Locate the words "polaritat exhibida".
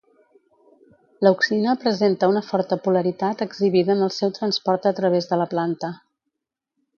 2.87-3.97